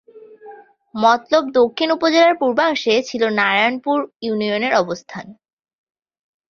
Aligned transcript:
মতলব 0.95 1.45
দক্ষিণ 1.51 1.89
উপজেলার 1.91 2.35
পূর্বাংশে 2.37 2.93
ছিল 3.09 3.23
নারায়ণপুর 3.39 3.97
ইউনিয়নের 4.21 4.73
অবস্থান। 4.73 5.25